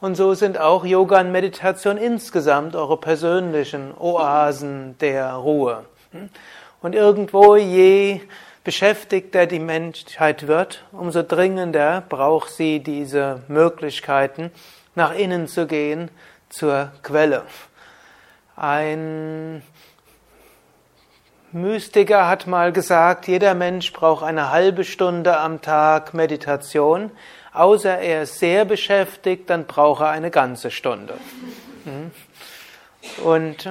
[0.00, 5.84] Und so sind auch Yoga und Meditation insgesamt eure persönlichen Oasen der Ruhe.
[6.80, 8.20] Und irgendwo je
[8.62, 14.52] beschäftigter die Menschheit wird, umso dringender braucht sie diese Möglichkeiten,
[14.96, 16.10] nach innen zu gehen,
[16.48, 17.44] zur Quelle.
[18.56, 19.62] Ein
[21.52, 27.10] Mystiker hat mal gesagt, jeder Mensch braucht eine halbe Stunde am Tag Meditation,
[27.52, 31.14] außer er ist sehr beschäftigt, dann braucht er eine ganze Stunde.
[31.84, 32.10] Hm?
[33.24, 33.70] Und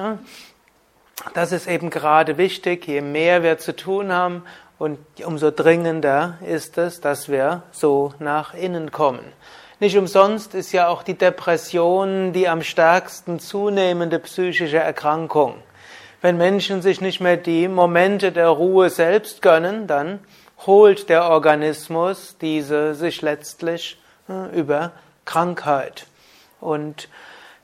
[1.34, 4.42] das ist eben gerade wichtig, je mehr wir zu tun haben,
[4.78, 9.24] und umso dringender ist es, dass wir so nach innen kommen.
[9.78, 15.56] Nicht umsonst ist ja auch die Depression die am stärksten zunehmende psychische Erkrankung.
[16.22, 20.20] Wenn Menschen sich nicht mehr die Momente der Ruhe selbst gönnen, dann
[20.66, 24.00] holt der Organismus diese sich letztlich
[24.30, 24.92] äh, über
[25.26, 26.06] Krankheit.
[26.58, 27.10] Und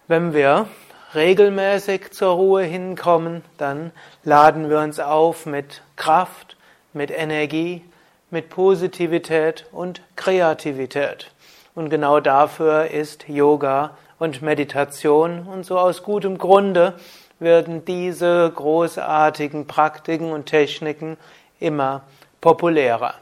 [0.06, 0.68] wenn wir
[1.14, 3.90] regelmäßig zur Ruhe hinkommen, dann
[4.22, 6.58] laden wir uns auf mit Kraft,
[6.92, 7.82] mit Energie,
[8.30, 11.31] mit Positivität und Kreativität.
[11.74, 15.46] Und genau dafür ist Yoga und Meditation.
[15.46, 16.94] Und so aus gutem Grunde
[17.38, 21.16] werden diese großartigen Praktiken und Techniken
[21.58, 22.02] immer
[22.40, 23.14] populärer.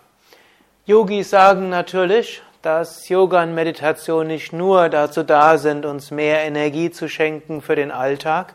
[0.87, 6.91] Yogis sagen natürlich, dass Yoga und Meditation nicht nur dazu da sind, uns mehr Energie
[6.91, 8.55] zu schenken für den Alltag,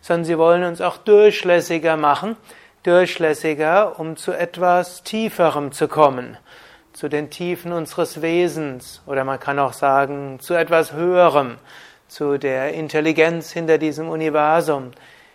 [0.00, 2.36] sondern sie wollen uns auch durchlässiger machen,
[2.82, 6.36] durchlässiger, um zu etwas Tieferem zu kommen,
[6.96, 11.58] zu den Tiefen unseres Wesens oder man kann auch sagen zu etwas Höherem,
[12.08, 14.92] zu der Intelligenz hinter diesem Universum,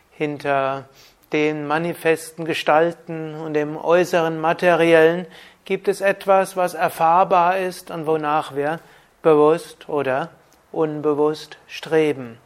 [0.09, 0.85] hinter
[1.31, 5.27] den manifesten Gestalten und dem äußeren Materiellen
[5.63, 8.79] gibt es etwas, was erfahrbar ist und wonach wir
[9.21, 10.29] bewusst oder
[10.71, 12.39] unbewusst streben.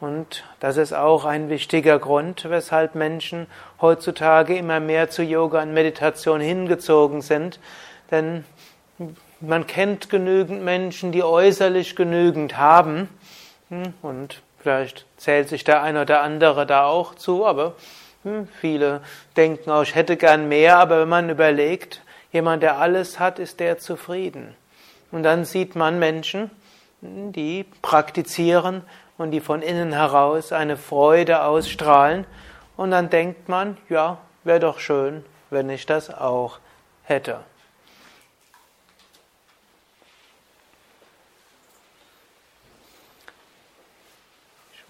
[0.00, 3.46] Und das ist auch ein wichtiger Grund, weshalb Menschen
[3.80, 7.58] heutzutage immer mehr zu Yoga und Meditation hingezogen sind.
[8.10, 8.44] Denn
[9.40, 13.08] man kennt genügend Menschen, die äußerlich genügend haben.
[13.68, 17.74] Hm, und vielleicht zählt sich der eine oder andere da auch zu, aber
[18.22, 19.00] hm, viele
[19.36, 22.02] denken auch, ich hätte gern mehr, aber wenn man überlegt,
[22.32, 24.54] jemand, der alles hat, ist der zufrieden.
[25.10, 26.50] Und dann sieht man Menschen,
[27.00, 28.82] hm, die praktizieren
[29.16, 32.26] und die von innen heraus eine Freude ausstrahlen.
[32.76, 36.58] Und dann denkt man, ja, wäre doch schön, wenn ich das auch
[37.02, 37.40] hätte.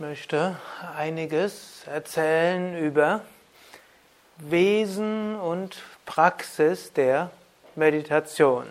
[0.00, 0.56] Möchte
[0.96, 3.20] einiges erzählen über
[4.38, 5.76] Wesen und
[6.06, 7.30] Praxis der
[7.76, 8.64] Meditation.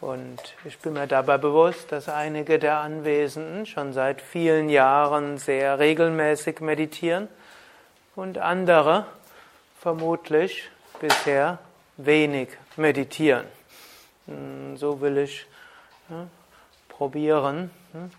[0.00, 5.80] Und ich bin mir dabei bewusst, dass einige der Anwesenden schon seit vielen Jahren sehr
[5.80, 7.26] regelmäßig meditieren
[8.14, 9.06] und andere
[9.80, 10.70] vermutlich
[11.00, 11.58] bisher
[11.96, 13.46] wenig meditieren.
[14.26, 15.44] Hm, so will ich
[16.08, 16.28] ja,
[16.88, 18.12] probieren, hm,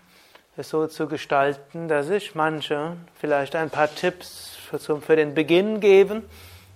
[0.58, 6.28] es so zu gestalten, dass ich manche vielleicht ein paar Tipps für, den Beginn geben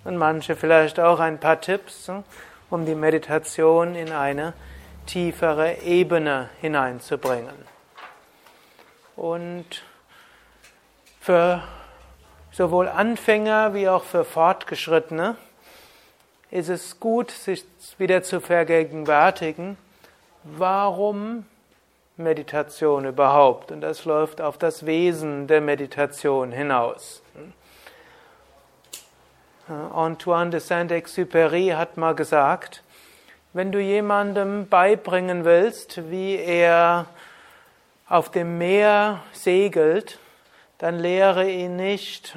[0.04, 2.08] und manche vielleicht auch ein paar Tipps,
[2.70, 4.52] um die Meditation in eine
[5.06, 7.56] tiefere Ebene hineinzubringen.
[9.16, 9.66] Und
[11.20, 11.62] für
[12.52, 15.36] sowohl Anfänger wie auch für Fortgeschrittene
[16.52, 17.64] ist es gut, sich
[17.98, 19.76] wieder zu vergegenwärtigen,
[20.44, 21.46] warum
[22.22, 23.72] Meditation überhaupt.
[23.72, 27.22] Und das läuft auf das Wesen der Meditation hinaus.
[29.68, 32.82] Antoine de Saint-Exupéry hat mal gesagt,
[33.52, 37.06] wenn du jemandem beibringen willst, wie er
[38.08, 40.18] auf dem Meer segelt,
[40.78, 42.36] dann lehre ihn nicht,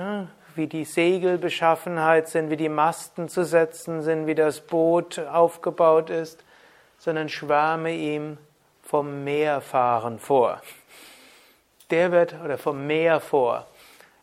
[0.56, 6.44] wie die Segelbeschaffenheit sind, wie die Masten zu setzen sind, wie das Boot aufgebaut ist,
[6.98, 8.38] sondern schwärme ihm
[8.86, 10.62] vom Meerfahren vor.
[11.90, 13.66] Der wird, oder vom Meer vor.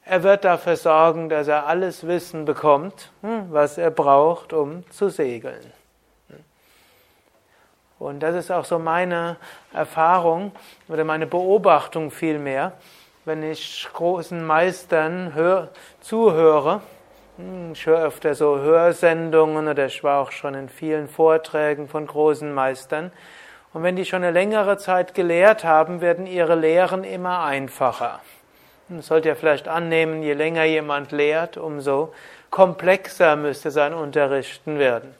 [0.05, 5.11] Er wird dafür sorgen, dass er alles Wissen bekommt, hm, was er braucht, um zu
[5.11, 5.73] segeln.
[7.99, 9.37] Und das ist auch so meine
[9.73, 10.51] Erfahrung
[10.89, 12.73] oder meine Beobachtung vielmehr,
[13.25, 15.69] wenn ich großen Meistern hör,
[16.01, 16.81] zuhöre.
[17.37, 22.09] Hm, ich höre öfter so Hörsendungen oder ich war auch schon in vielen Vorträgen von
[22.09, 23.13] großen Meistern.
[23.73, 28.21] Und wenn die schon eine längere Zeit gelehrt haben, werden ihre Lehren immer einfacher.
[28.89, 32.13] Man sollte ja vielleicht annehmen, je länger jemand lehrt, umso
[32.51, 35.15] komplexer müsste sein Unterrichten werden.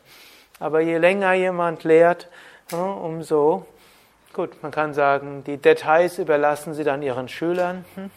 [0.61, 2.29] Aber je länger jemand lehrt,
[2.71, 3.67] umso,
[4.35, 7.87] gut, man kann sagen, die Details überlassen sie dann ihren Schülern.
[7.95, 8.11] Hm?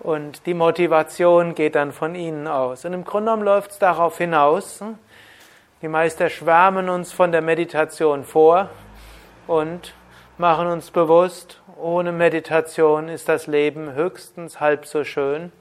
[0.00, 2.84] Und die Motivation geht dann von ihnen aus.
[2.84, 4.80] Und im Grunde genommen läuft es darauf hinaus.
[4.80, 4.98] Hm?
[5.80, 8.68] Die Meister schwärmen uns von der Meditation vor
[9.46, 9.94] und
[10.38, 15.52] machen uns bewusst, ohne Meditation ist das Leben höchstens halb so schön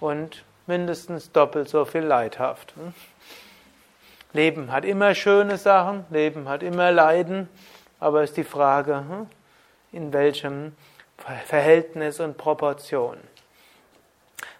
[0.00, 2.74] und mindestens doppelt so viel leidhaft.
[4.32, 7.48] Leben hat immer schöne Sachen, Leben hat immer Leiden,
[8.00, 9.04] aber ist die Frage,
[9.92, 10.74] in welchem
[11.46, 13.16] Verhältnis und Proportion.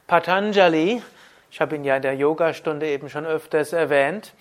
[0.06, 1.02] Patanjali,
[1.50, 4.32] ich habe ihn ja in der Yogastunde eben schon öfters erwähnt,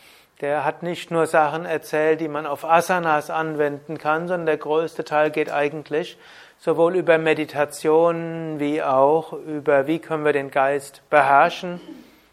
[0.41, 5.03] der hat nicht nur Sachen erzählt, die man auf Asanas anwenden kann, sondern der größte
[5.03, 6.17] Teil geht eigentlich
[6.59, 11.79] sowohl über Meditation wie auch über, wie können wir den Geist beherrschen.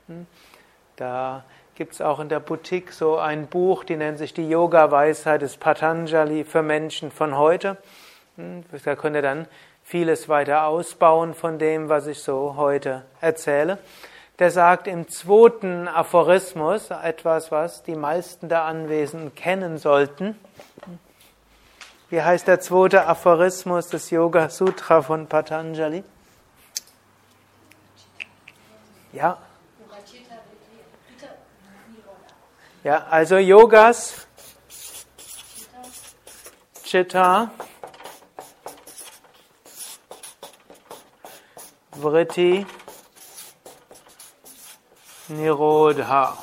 [0.09, 0.27] Hm?
[0.97, 5.43] Da gibt es auch in der Boutique so ein Buch, die nennt sich die Yoga-Weisheit
[5.43, 7.77] des Patanjali für Menschen von heute.
[8.37, 8.65] Hm?
[8.85, 9.47] Da könnt ihr dann
[9.83, 13.79] vieles weiter ausbauen von dem, was ich so heute erzähle.
[14.41, 20.37] Der sagt im zweiten Aphorismus etwas, was die meisten der Anwesenden kennen sollten.
[22.11, 26.03] Wie heißt der zweite Aphorismus des Yoga Sutra von Patanjali?
[29.13, 29.39] Ja.
[32.83, 34.27] Ja, also Yogas,
[36.85, 37.51] Chitta,
[41.93, 42.67] Vritti,
[45.29, 46.37] Nirodha.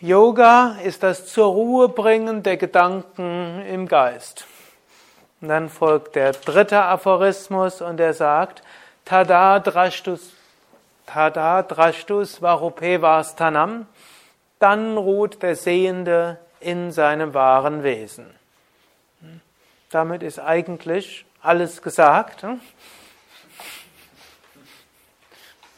[0.00, 4.46] Yoga ist das zur Ruhe bringen der Gedanken im Geist.
[5.40, 8.62] Und dann folgt der dritte Aphorismus und er sagt,
[9.04, 10.34] Tada drashtus,
[11.06, 13.86] tada drashtus varupevastanam,
[14.58, 18.26] dann ruht der Sehende in seinem wahren Wesen.
[19.90, 22.44] Damit ist eigentlich alles gesagt.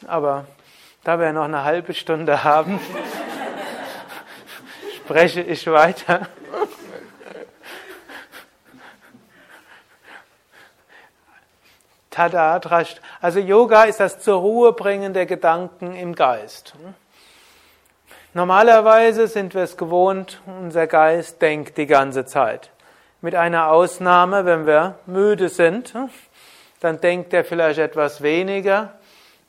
[0.07, 0.45] Aber
[1.03, 2.79] da wir noch eine halbe Stunde haben,
[4.97, 6.27] spreche ich weiter.
[12.09, 12.59] Tada,
[13.21, 16.73] also Yoga ist das zur Ruhe bringen der Gedanken im Geist.
[18.33, 22.69] Normalerweise sind wir es gewohnt, unser Geist denkt die ganze Zeit.
[23.21, 25.93] Mit einer Ausnahme, wenn wir müde sind,
[26.79, 28.93] dann denkt er vielleicht etwas weniger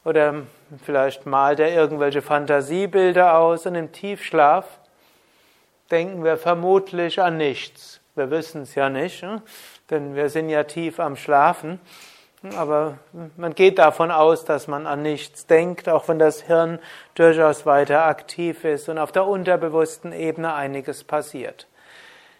[0.04, 0.42] oder
[0.84, 4.66] vielleicht malt er irgendwelche Fantasiebilder aus und im Tiefschlaf
[5.90, 8.00] denken wir vermutlich an nichts.
[8.14, 9.42] Wir wissen es ja nicht, hm?
[9.90, 11.80] denn wir sind ja tief am Schlafen.
[12.56, 12.98] Aber
[13.36, 16.80] man geht davon aus, dass man an nichts denkt, auch wenn das Hirn
[17.14, 21.68] durchaus weiter aktiv ist und auf der unterbewussten Ebene einiges passiert.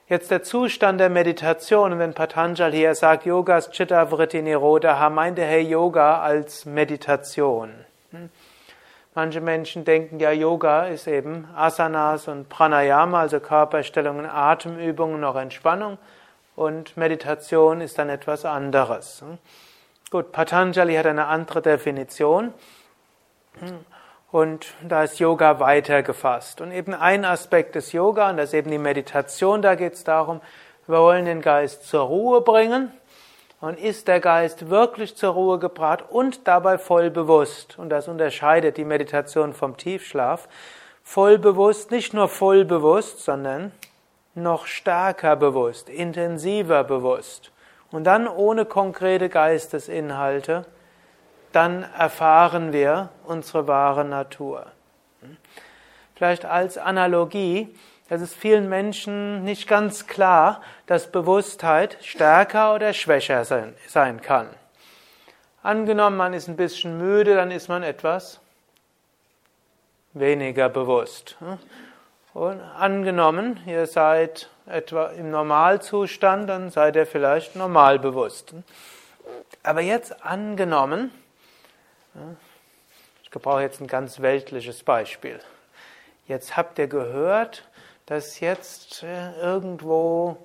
[0.09, 5.38] Jetzt der Zustand der Meditation, und wenn Patanjali hier sagt, Yogas Chitta Vritti Nirodha, meint
[5.38, 7.73] er Yoga als Meditation.
[8.11, 8.28] Hm?
[9.14, 15.99] Manche Menschen denken ja, Yoga ist eben Asanas und Pranayama, also Körperstellungen, Atemübungen, noch Entspannung.
[16.56, 19.25] und Meditation ist dann etwas anderes.
[20.11, 22.52] Gut, Patanjali hat eine andere Definition
[24.32, 26.62] und da ist Yoga weiter gefasst.
[26.62, 30.04] Und eben ein Aspekt des Yoga, und das ist eben die Meditation, da geht es
[30.04, 30.40] darum,
[30.86, 32.90] wir wollen den Geist zur Ruhe bringen.
[33.60, 37.78] Und ist der Geist wirklich zur Ruhe gebracht und dabei voll bewusst?
[37.78, 40.48] Und das unterscheidet die Meditation vom Tiefschlaf.
[41.04, 43.70] Voll bewusst, nicht nur voll bewusst, sondern
[44.34, 47.52] noch stärker bewusst, intensiver bewusst.
[47.92, 50.64] Und dann ohne konkrete Geistesinhalte,
[51.52, 54.66] dann erfahren wir unsere wahre Natur.
[56.14, 57.75] Vielleicht als Analogie,
[58.09, 64.49] es ist vielen Menschen nicht ganz klar, dass Bewusstheit stärker oder schwächer sein, sein kann.
[65.62, 68.40] Angenommen, man ist ein bisschen müde, dann ist man etwas
[70.12, 71.37] weniger bewusst.
[72.35, 78.54] Und angenommen, ihr seid etwa im Normalzustand, dann seid ihr vielleicht normal bewusst.
[79.62, 81.12] Aber jetzt angenommen,
[83.23, 85.40] ich gebrauche jetzt ein ganz weltliches Beispiel.
[86.28, 87.69] Jetzt habt ihr gehört,
[88.07, 90.37] dass jetzt äh, irgendwo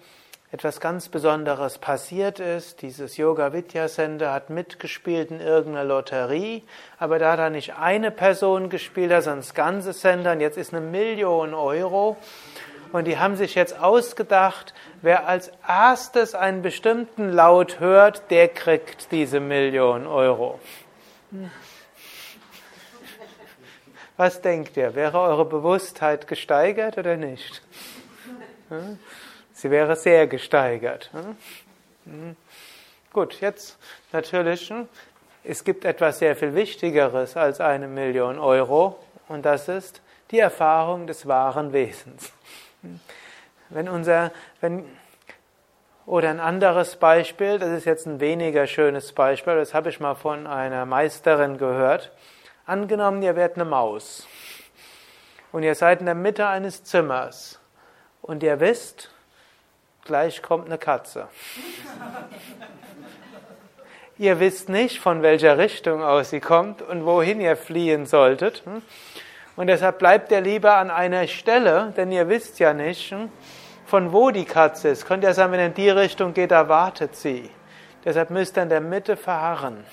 [0.51, 2.81] etwas ganz Besonderes passiert ist.
[2.81, 6.63] Dieses Yoga Vidya Center hat mitgespielt in irgendeiner Lotterie,
[6.99, 10.73] aber da hat da nicht eine Person gespielt, sondern das ganze Center und jetzt ist
[10.73, 12.15] eine Million Euro.
[12.93, 19.11] Und die haben sich jetzt ausgedacht, wer als erstes einen bestimmten Laut hört, der kriegt
[19.11, 20.59] diese Million Euro.
[24.17, 24.95] Was denkt ihr?
[24.95, 27.61] Wäre eure Bewusstheit gesteigert oder nicht?
[29.53, 31.11] Sie wäre sehr gesteigert.
[33.13, 33.77] Gut, jetzt
[34.11, 34.73] natürlich,
[35.43, 40.01] es gibt etwas sehr viel Wichtigeres als eine Million Euro und das ist
[40.31, 42.33] die Erfahrung des wahren Wesens.
[43.69, 44.85] Wenn unser, wenn,
[46.07, 50.15] oder ein anderes Beispiel, das ist jetzt ein weniger schönes Beispiel, das habe ich mal
[50.15, 52.13] von einer Meisterin gehört.
[52.65, 54.25] Angenommen, ihr werdet eine Maus
[55.51, 57.59] und ihr seid in der Mitte eines Zimmers
[58.21, 59.11] und ihr wisst,
[60.05, 61.27] gleich kommt eine Katze.
[64.17, 68.63] ihr wisst nicht, von welcher Richtung aus sie kommt und wohin ihr fliehen solltet.
[69.57, 73.13] Und deshalb bleibt ihr lieber an einer Stelle, denn ihr wisst ja nicht,
[73.87, 75.05] von wo die Katze ist.
[75.05, 77.49] Könnt ihr sagen, wenn ihr in die Richtung geht, da wartet sie.
[78.03, 79.85] Deshalb müsst ihr in der Mitte verharren.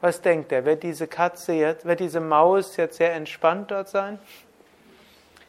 [0.00, 0.64] Was denkt er?
[0.64, 4.18] Wird diese Katze jetzt, wird diese Maus jetzt sehr entspannt dort sein?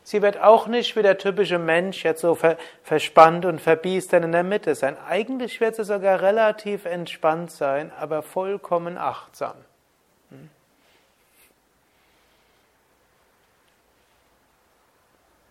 [0.04, 2.38] Sie wird auch nicht wie der typische Mensch jetzt so
[2.84, 4.98] verspannt und verbiestert in der Mitte sein.
[5.08, 9.54] Eigentlich wird sie sogar relativ entspannt sein, aber vollkommen achtsam.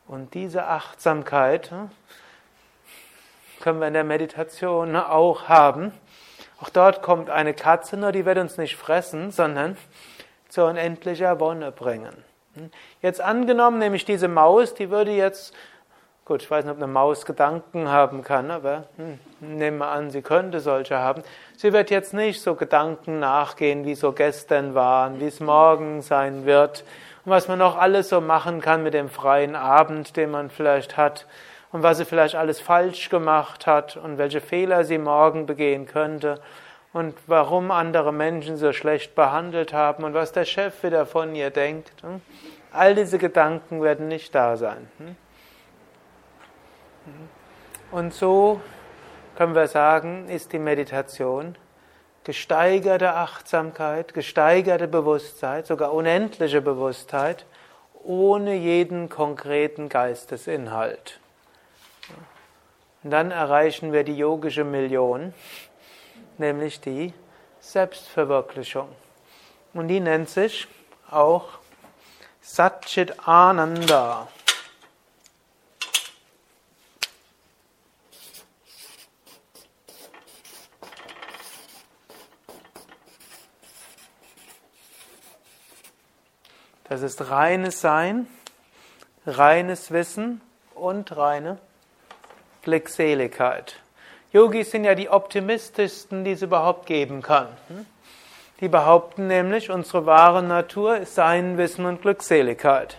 [0.09, 1.91] Und diese Achtsamkeit hm,
[3.61, 5.93] können wir in der Meditation auch haben.
[6.61, 9.77] Auch dort kommt eine Katze, nur die wird uns nicht fressen, sondern
[10.49, 12.25] zu unendlicher Wonne bringen.
[13.03, 15.55] Jetzt angenommen, nämlich diese Maus, die würde jetzt,
[16.25, 20.11] gut, ich weiß nicht, ob eine Maus Gedanken haben kann, aber hm, nehmen wir an,
[20.11, 21.23] sie könnte solche haben.
[21.57, 26.47] Sie wird jetzt nicht so Gedanken nachgehen, wie so gestern waren, wie es morgen sein
[26.47, 26.83] wird
[27.29, 30.97] und was man noch alles so machen kann mit dem freien Abend, den man vielleicht
[30.97, 31.27] hat
[31.73, 36.41] und was sie vielleicht alles falsch gemacht hat und welche Fehler sie morgen begehen könnte
[36.95, 41.51] und warum andere Menschen so schlecht behandelt haben und was der Chef wieder von ihr
[41.51, 41.93] denkt.
[42.01, 42.23] Hm?
[42.73, 44.89] All diese Gedanken werden nicht da sein.
[44.97, 45.17] Hm?
[47.91, 48.63] Und so
[49.37, 51.57] können wir sagen, ist die Meditation
[52.29, 57.47] gesteigerte Achtsamkeit, gesteigerte Bewusstheit, sogar unendliche Bewusstheit,
[58.05, 61.21] ohne jeden konkreten Geistesinhalt.
[63.03, 65.33] Und dann erreichen wir die yogische Million,
[66.37, 67.15] nämlich die
[67.61, 68.89] Selbstverwirklichung.
[69.73, 70.69] Und die nennt sich
[71.11, 71.49] auch
[72.43, 74.29] Satchit Ananda.
[86.89, 88.27] Das ist reines Sein,
[89.27, 90.41] reines Wissen
[90.75, 91.59] und reine
[92.63, 93.77] Glückseligkeit.
[94.33, 97.49] Yogis sind ja die optimistischsten, die es überhaupt geben kann.
[97.69, 97.85] Hm?
[98.61, 102.97] Die behaupten nämlich, unsere wahre Natur ist Sein, Wissen und Glückseligkeit.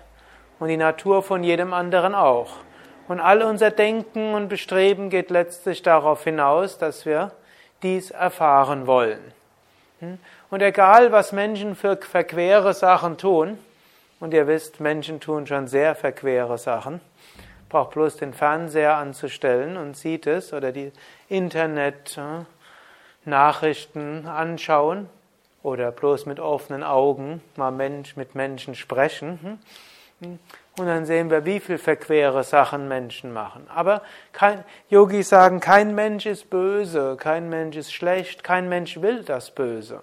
[0.60, 2.58] Und die Natur von jedem anderen auch.
[3.08, 7.32] Und all unser Denken und Bestreben geht letztlich darauf hinaus, dass wir
[7.82, 9.34] dies erfahren wollen.
[10.00, 10.20] Hm?
[10.52, 13.58] Und egal, was Menschen für verquere Sachen tun,
[14.20, 17.02] und ihr wisst, Menschen tun schon sehr verquere Sachen,
[17.70, 20.92] braucht bloß den Fernseher anzustellen und sieht es oder die
[21.28, 25.10] Internet-Nachrichten anschauen
[25.64, 29.60] oder bloß mit offenen Augen mal Mensch mit Menschen sprechen.
[30.22, 30.40] Hm?
[30.78, 33.68] Und dann sehen wir, wie viel verquere Sachen Menschen machen.
[33.70, 39.24] Aber kein, Yogis sagen, kein Mensch ist böse, kein Mensch ist schlecht, kein Mensch will
[39.24, 40.02] das Böse.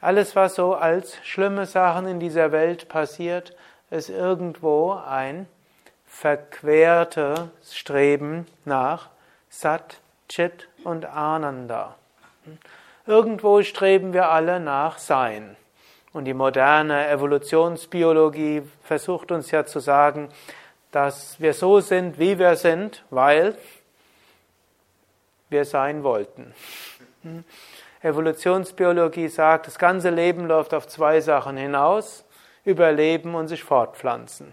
[0.00, 3.54] Alles, was so als schlimme Sachen in dieser Welt passiert,
[3.90, 5.46] ist irgendwo ein
[6.06, 9.10] verquertes Streben nach
[9.50, 11.96] Sat, Chit und Ananda.
[13.06, 15.56] Irgendwo streben wir alle nach Sein.
[16.12, 20.28] Und die moderne Evolutionsbiologie versucht uns ja zu sagen,
[20.92, 23.56] dass wir so sind, wie wir sind, weil
[25.50, 26.54] wir sein wollten.
[28.02, 32.24] Evolutionsbiologie sagt, das ganze Leben läuft auf zwei Sachen hinaus,
[32.64, 34.52] überleben und sich fortpflanzen.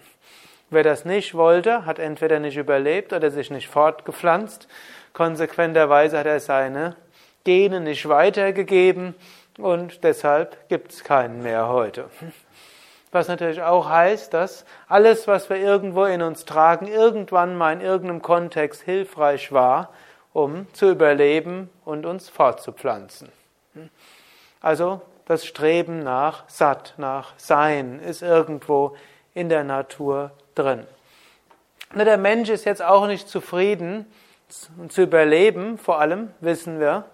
[0.69, 4.67] Wer das nicht wollte, hat entweder nicht überlebt oder sich nicht fortgepflanzt.
[5.13, 6.97] Konsequenterweise hat er seine
[7.45, 9.15] Gene nicht weitergegeben
[9.57, 12.09] und deshalb gibt es keinen mehr heute.
[13.13, 17.79] Was natürlich auch heißt, dass alles, was wir irgendwo in uns tragen, irgendwann mal in
[17.79, 19.93] irgendeinem Kontext hilfreich war,
[20.33, 23.36] um zu überleben und uns fortzupflanzen.
[24.61, 28.95] Also das Streben nach Satt, nach Sein ist irgendwo
[29.33, 30.87] in der Natur drin.
[31.93, 34.05] Der Mensch ist jetzt auch nicht zufrieden
[34.89, 37.05] zu überleben, vor allem wissen wir,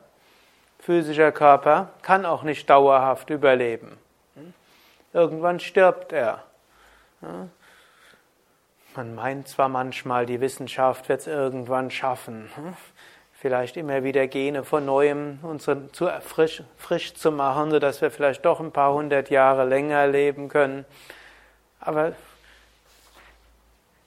[0.80, 3.98] physischer Körper kann auch nicht dauerhaft überleben.
[5.14, 6.44] Irgendwann stirbt er.
[8.96, 12.50] Man meint zwar manchmal, die Wissenschaft wird es irgendwann schaffen,
[13.44, 18.46] vielleicht immer wieder Gene von neuem uns zu frisch, frisch zu machen, sodass wir vielleicht
[18.46, 20.86] doch ein paar hundert Jahre länger leben können.
[21.82, 22.14] Aber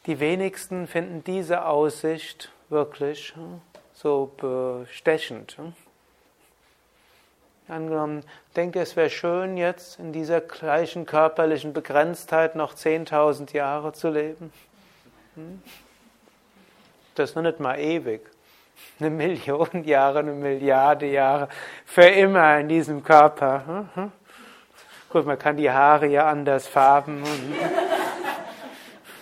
[0.06, 3.34] die wenigsten finden diese Aussicht wirklich
[3.92, 5.58] so bestechend.
[7.68, 8.24] Angenommen,
[8.56, 14.50] denke, es wäre schön, jetzt in dieser gleichen körperlichen Begrenztheit noch 10.000 Jahre zu leben.
[15.34, 15.62] Hm?
[17.16, 18.30] Das ist noch nicht mal ewig.
[19.00, 21.48] Eine Million Jahre, eine Milliarde Jahre,
[21.84, 23.86] für immer in diesem Körper.
[25.10, 27.22] Gut, man kann die Haare ja anders farben.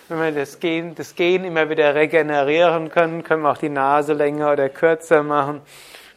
[0.07, 4.13] Wenn wir das Gen, das Gen immer wieder regenerieren können, können wir auch die Nase
[4.13, 5.61] länger oder kürzer machen.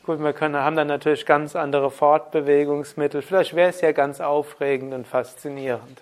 [0.04, 3.22] Gut, wir können, haben dann natürlich ganz andere Fortbewegungsmittel.
[3.22, 6.00] Vielleicht wäre es ja ganz aufregend und faszinierend.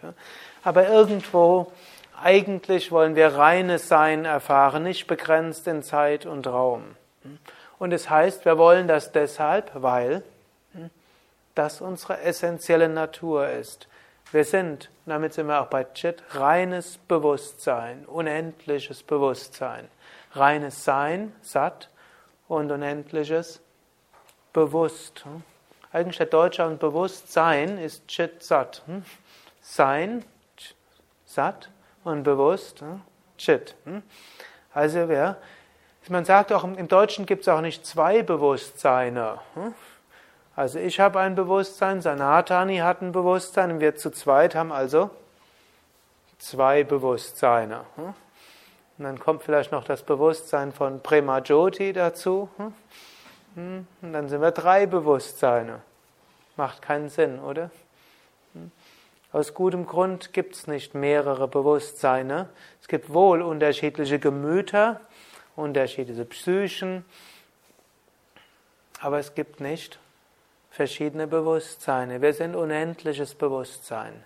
[0.62, 1.72] Aber irgendwo,
[2.22, 6.96] eigentlich wollen wir reines Sein erfahren, nicht begrenzt in Zeit und Raum.
[7.78, 10.22] Und es heißt, wir wollen das deshalb, weil
[11.54, 13.88] das unsere essentielle Natur ist.
[14.32, 19.88] Wir sind, damit sind wir auch bei Chit, reines Bewusstsein, unendliches Bewusstsein.
[20.32, 21.88] Reines Sein, Sat,
[22.48, 23.60] und unendliches
[24.52, 25.24] bewusst.
[25.92, 28.82] Eigentlich der deutsche und Bewusstsein ist Chit Sat.
[28.86, 29.04] Hm?
[29.60, 30.24] Sein,
[31.24, 31.70] Sat
[32.04, 33.02] und bewusst, hm?
[33.38, 33.74] Chit.
[33.84, 34.02] Hm?
[34.72, 35.36] Also wer,
[36.10, 39.40] man sagt auch, im Deutschen gibt es auch nicht zwei Bewusstseine.
[40.54, 45.10] Also ich habe ein Bewusstsein, Sanatani hat ein Bewusstsein und wir zu zweit haben also
[46.38, 47.80] zwei Bewusstseine.
[47.96, 52.48] Und dann kommt vielleicht noch das Bewusstsein von Prema Jyoti dazu.
[53.54, 53.86] Hm?
[54.00, 55.82] Und dann sind wir drei Bewusstseine.
[56.56, 57.70] Macht keinen Sinn, oder?
[58.54, 58.70] Hm?
[59.32, 62.48] Aus gutem Grund gibt es nicht mehrere Bewusstseine.
[62.80, 65.00] Es gibt wohl unterschiedliche Gemüter,
[65.56, 67.04] unterschiedliche Psychen,
[69.00, 69.98] aber es gibt nicht
[70.70, 72.22] verschiedene Bewusstseine.
[72.22, 74.24] Wir sind unendliches Bewusstsein.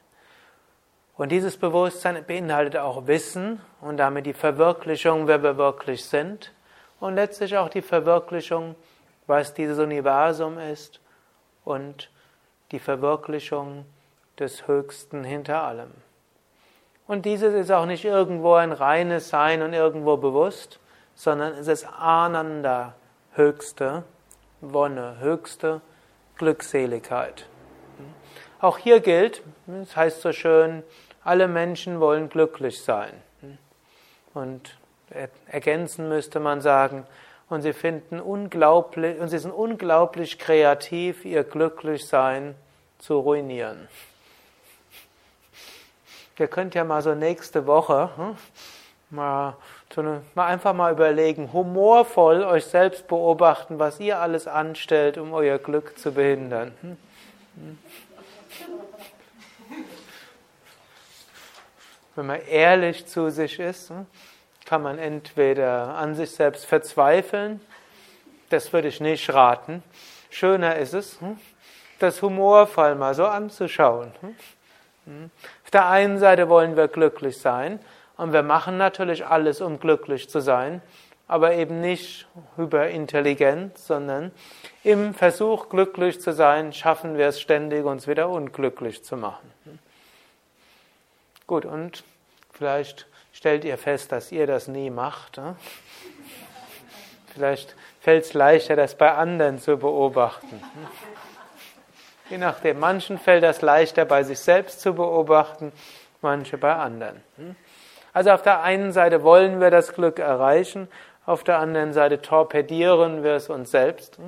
[1.17, 6.53] Und dieses Bewusstsein beinhaltet auch Wissen und damit die Verwirklichung, wer wir wirklich sind
[6.99, 8.75] und letztlich auch die Verwirklichung
[9.31, 11.01] was dieses Universum ist
[11.65, 12.11] und
[12.73, 13.87] die Verwirklichung
[14.41, 15.93] des Höchsten hinter allem.
[17.07, 20.80] Und dieses ist auch nicht irgendwo ein reines Sein und irgendwo bewusst,
[21.21, 22.95] sondern es ist Ananda,
[23.35, 24.05] höchste
[24.63, 25.83] Wonne, höchste
[26.39, 27.47] Glückseligkeit.
[28.59, 29.43] Auch hier gilt,
[29.83, 30.83] es heißt so schön,
[31.23, 33.13] alle Menschen wollen glücklich sein.
[34.33, 34.79] Und
[35.47, 37.07] ergänzen müsste man sagen,
[37.51, 42.55] und sie finden unglaublich, und sie sind unglaublich kreativ, ihr Glücklichsein
[42.99, 43.89] zu ruinieren.
[46.39, 48.37] Ihr könnt ja mal so nächste Woche hm,
[49.11, 49.59] mal,
[49.93, 55.33] so eine, mal einfach mal überlegen, humorvoll euch selbst beobachten, was ihr alles anstellt, um
[55.33, 56.73] euer Glück zu behindern.
[56.81, 56.97] Hm?
[57.57, 57.79] Hm.
[62.15, 64.07] Wenn man ehrlich zu sich ist, hm,
[64.65, 67.61] kann man entweder an sich selbst verzweifeln,
[68.51, 69.83] das würde ich nicht raten.
[70.29, 71.19] Schöner ist es,
[71.99, 74.13] das humorvoll mal so anzuschauen.
[75.65, 77.81] Auf der einen Seite wollen wir glücklich sein
[78.21, 80.83] und wir machen natürlich alles, um glücklich zu sein,
[81.27, 84.31] aber eben nicht hyperintelligent, sondern
[84.85, 89.51] im Versuch, glücklich zu sein, schaffen wir es ständig, uns wieder unglücklich zu machen.
[91.47, 92.05] Gut, und
[92.53, 95.39] vielleicht stellt ihr fest, dass ihr das nie macht.
[95.39, 95.57] Ne?
[97.33, 100.63] Vielleicht fällt es leichter, das bei anderen zu beobachten.
[102.29, 105.73] Je nachdem, manchen fällt das leichter, bei sich selbst zu beobachten,
[106.21, 107.23] manche bei anderen.
[108.21, 110.89] Also auf der einen Seite wollen wir das Glück erreichen,
[111.25, 114.19] auf der anderen Seite torpedieren wir es uns selbst.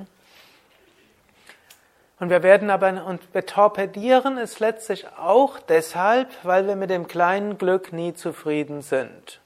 [2.19, 7.07] Und wir werden aber, und wir torpedieren es letztlich auch deshalb, weil wir mit dem
[7.07, 9.39] kleinen Glück nie zufrieden sind.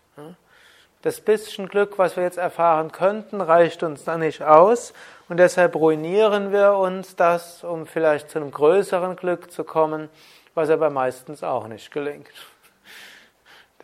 [1.02, 4.94] Das bisschen Glück, was wir jetzt erfahren könnten, reicht uns dann nicht aus
[5.28, 10.08] und deshalb ruinieren wir uns das, um vielleicht zu einem größeren Glück zu kommen,
[10.56, 12.32] was aber meistens auch nicht gelingt.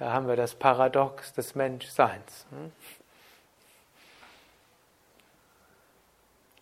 [0.03, 2.45] Da haben wir das Paradox des Menschseins.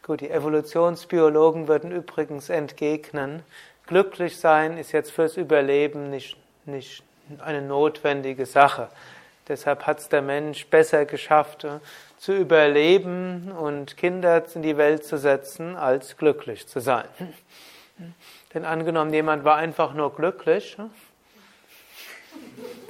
[0.04, 3.42] Gut, die Evolutionsbiologen würden übrigens entgegnen,
[3.88, 7.04] glücklich sein ist jetzt fürs Überleben nicht, nicht
[7.40, 8.90] eine notwendige Sache.
[9.48, 11.80] Deshalb hat es der Mensch besser geschafft, äh,
[12.20, 17.08] zu überleben und Kinder in die Welt zu setzen, als glücklich zu sein.
[18.54, 20.84] Denn angenommen, jemand war einfach nur glücklich, äh,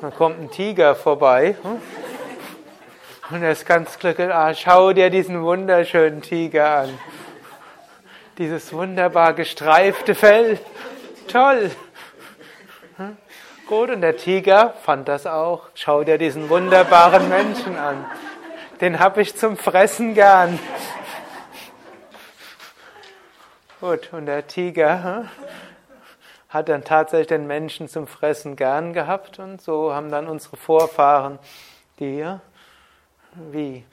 [0.01, 4.29] dann kommt ein Tiger vorbei äh, und er ist ganz glücklich.
[4.29, 6.99] Ah, schau dir diesen wunderschönen Tiger an.
[8.37, 10.59] Dieses wunderbar gestreifte Fell.
[11.27, 11.71] Toll.
[13.67, 15.69] Gut, und der Tiger fand das auch.
[15.75, 18.05] Schau dir diesen wunderbaren Menschen an.
[18.81, 20.59] Den habe ich zum Fressen gern.
[23.79, 25.29] Gut, und der Tiger hm,
[26.51, 31.39] hat dann tatsächlich den Menschen zum Fressen gern gehabt und so haben dann unsere Vorfahren
[31.99, 32.25] die
[33.33, 33.85] wie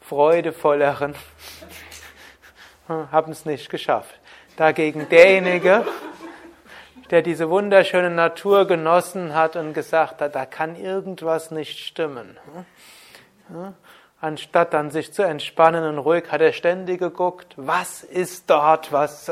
[0.00, 1.14] freudevolleren
[2.88, 4.14] haben es nicht geschafft.
[4.56, 5.84] Dagegen derjenige,
[7.10, 12.38] der diese wunderschöne Natur genossen hat und gesagt hat, da kann irgendwas nicht stimmen.
[14.20, 19.30] Anstatt dann sich zu entspannen und ruhig, hat er ständig geguckt, was ist dort, was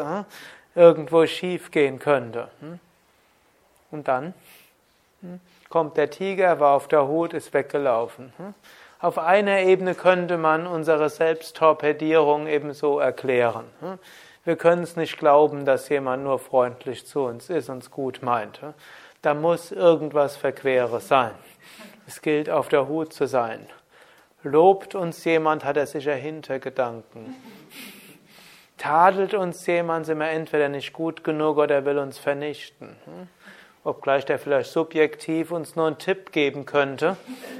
[0.74, 2.48] irgendwo schief gehen könnte.
[3.90, 4.34] Und dann
[5.68, 8.32] kommt der Tiger, war auf der Hut, ist weggelaufen.
[9.00, 13.64] Auf einer Ebene könnte man unsere Selbsttorpedierung ebenso erklären.
[14.44, 18.22] Wir können es nicht glauben, dass jemand nur freundlich zu uns ist, und es gut
[18.22, 18.60] meint.
[19.22, 21.32] Da muss irgendwas Verqueres sein.
[22.06, 23.66] Es gilt, auf der Hut zu sein.
[24.42, 27.34] Lobt uns jemand, hat er sicher Hintergedanken.
[28.84, 32.94] Tadelt uns jemand, sind wir entweder nicht gut genug oder will uns vernichten.
[33.82, 37.16] Obgleich der vielleicht subjektiv uns nur einen Tipp geben könnte,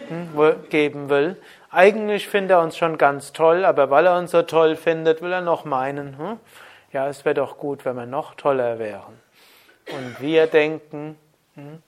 [0.09, 1.41] hm, geben will.
[1.71, 5.33] Eigentlich findet er uns schon ganz toll, aber weil er uns so toll findet, will
[5.33, 6.41] er noch meinen, hm,
[6.93, 9.19] ja, es wäre doch gut, wenn wir noch toller wären.
[9.93, 11.17] Und wir denken,
[11.55, 11.83] hm,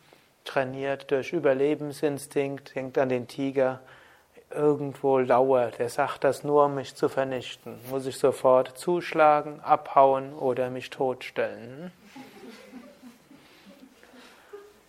[0.47, 3.81] trainiert durch Überlebensinstinkt, denkt an den Tiger,
[4.51, 7.79] irgendwo lauert, der sagt das nur, um mich zu vernichten.
[7.91, 11.93] Muss ich sofort zuschlagen, abhauen oder mich totstellen.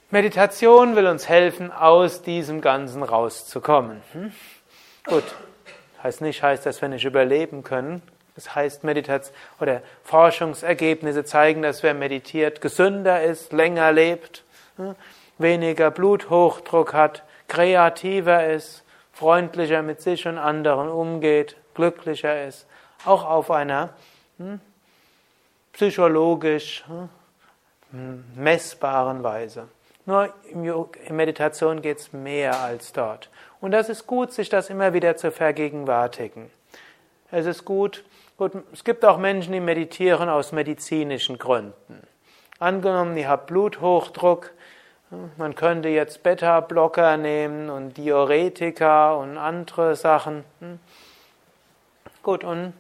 [0.10, 4.02] Meditation will uns helfen, aus diesem Ganzen rauszukommen.
[4.14, 4.32] Hm?
[5.06, 5.24] Gut,
[6.02, 8.02] heißt nicht, heißt, dass wir nicht überleben können.
[8.36, 14.44] Das heißt, Meditation oder Forschungsergebnisse zeigen, dass wer meditiert, gesünder ist, länger lebt,
[14.78, 14.96] hm,
[15.40, 18.84] weniger Bluthochdruck hat, kreativer ist,
[19.18, 22.68] freundlicher mit sich und anderen umgeht, glücklicher ist,
[23.06, 23.90] auch auf einer
[24.38, 24.60] hm,
[25.74, 26.84] psychologisch
[27.92, 29.68] hm, messbaren Weise.
[30.06, 33.30] Nur in Meditation geht es mehr als dort.
[33.60, 36.50] Und das ist gut, sich das immer wieder zu vergegenwärtigen.
[37.30, 38.06] Es ist gut,
[38.38, 42.06] Gut, es gibt auch Menschen, die meditieren aus medizinischen Gründen.
[42.60, 44.52] Angenommen, ihr habt Bluthochdruck,
[45.38, 50.44] man könnte jetzt Beta-Blocker nehmen und Diuretika und andere Sachen.
[52.24, 52.74] Gut, und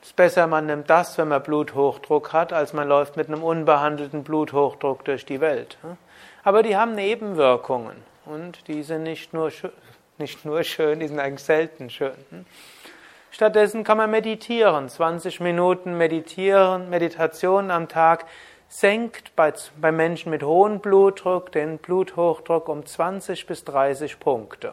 [0.00, 3.42] es ist besser, man nimmt das, wenn man Bluthochdruck hat, als man läuft mit einem
[3.42, 5.78] unbehandelten Bluthochdruck durch die Welt.
[6.44, 9.50] Aber die haben Nebenwirkungen und die sind nicht nur,
[10.18, 12.46] nicht nur schön, die sind eigentlich selten schön.
[13.32, 14.88] Stattdessen kann man meditieren.
[14.88, 18.26] 20 Minuten meditieren, Meditation am Tag
[18.68, 24.72] senkt bei, bei Menschen mit hohem Blutdruck den Bluthochdruck um 20 bis 30 Punkte.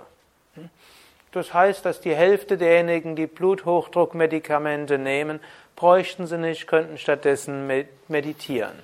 [1.31, 5.39] Das heißt, dass die Hälfte derjenigen, die Bluthochdruckmedikamente nehmen,
[5.75, 8.77] bräuchten sie nicht, könnten stattdessen meditieren.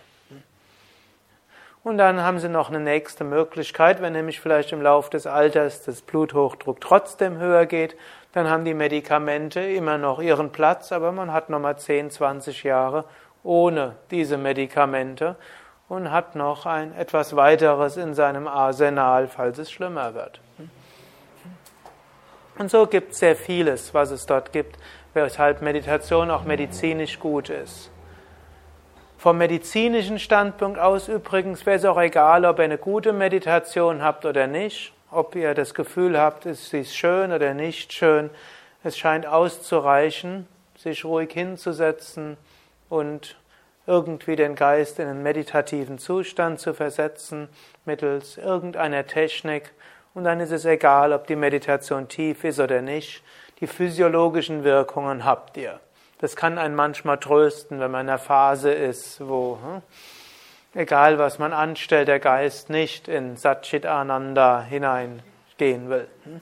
[1.84, 5.84] Und dann haben sie noch eine nächste Möglichkeit, wenn nämlich vielleicht im Laufe des Alters
[5.84, 7.96] das Bluthochdruck trotzdem höher geht,
[8.34, 13.06] dann haben die Medikamente immer noch ihren Platz, aber man hat nochmal 10, 20 Jahre
[13.48, 15.36] ohne diese Medikamente
[15.90, 20.42] und hat noch ein etwas weiteres in seinem Arsenal, falls es schlimmer wird.
[22.60, 24.78] Und so gibt es sehr vieles, was es dort gibt,
[25.14, 27.90] weshalb Meditation auch medizinisch gut ist.
[29.18, 34.26] Vom medizinischen Standpunkt aus übrigens wäre es auch egal, ob ihr eine gute Meditation habt
[34.26, 38.30] oder nicht, ob ihr das Gefühl habt, ist schön oder nicht schön.
[38.84, 42.38] Es scheint auszureichen, sich ruhig hinzusetzen
[42.90, 43.38] und
[43.86, 47.48] irgendwie den Geist in einen meditativen Zustand zu versetzen
[47.86, 49.72] mittels irgendeiner Technik
[50.18, 53.24] und dann ist es egal, ob die Meditation tief ist oder nicht.
[53.60, 55.80] Die physiologischen Wirkungen habt ihr.
[56.18, 59.82] Das kann einen manchmal trösten, wenn man in einer Phase ist, wo, hm,
[60.74, 66.08] egal was man anstellt, der Geist nicht in Satchit Ananda hineingehen will.
[66.24, 66.42] Hm.